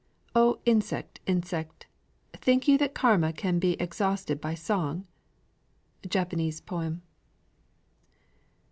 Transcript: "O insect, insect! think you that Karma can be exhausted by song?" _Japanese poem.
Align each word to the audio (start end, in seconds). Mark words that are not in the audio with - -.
"O 0.33 0.57
insect, 0.65 1.19
insect! 1.27 1.85
think 2.33 2.67
you 2.67 2.75
that 2.79 2.95
Karma 2.95 3.31
can 3.31 3.59
be 3.59 3.73
exhausted 3.73 4.41
by 4.41 4.55
song?" 4.55 5.05
_Japanese 6.01 6.65
poem. 6.65 7.03